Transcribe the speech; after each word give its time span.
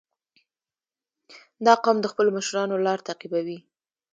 •دا 1.65 1.73
قوم 1.83 1.97
د 2.01 2.05
خپلو 2.11 2.29
مشرانو 2.37 2.83
لار 2.85 2.99
تعقیبوي. 3.07 3.59